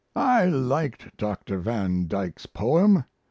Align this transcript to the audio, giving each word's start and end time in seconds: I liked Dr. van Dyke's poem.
I 0.15 0.47
liked 0.47 1.15
Dr. 1.15 1.59
van 1.59 2.07
Dyke's 2.07 2.47
poem. 2.47 3.03